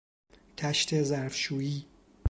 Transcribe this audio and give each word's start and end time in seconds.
تشت 0.57 1.01
ظرفشویی 1.01 1.85